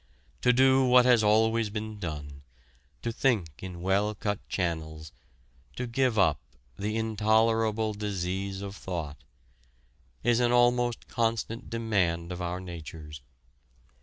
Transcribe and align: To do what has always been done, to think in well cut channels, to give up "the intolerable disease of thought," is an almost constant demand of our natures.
To 0.41 0.51
do 0.51 0.83
what 0.83 1.05
has 1.05 1.21
always 1.23 1.69
been 1.69 1.99
done, 1.99 2.41
to 3.03 3.11
think 3.11 3.61
in 3.61 3.83
well 3.83 4.15
cut 4.15 4.39
channels, 4.49 5.11
to 5.75 5.85
give 5.85 6.17
up 6.17 6.39
"the 6.75 6.97
intolerable 6.97 7.93
disease 7.93 8.63
of 8.63 8.75
thought," 8.75 9.23
is 10.23 10.39
an 10.39 10.51
almost 10.51 11.07
constant 11.07 11.69
demand 11.69 12.31
of 12.31 12.41
our 12.41 12.59
natures. 12.59 13.21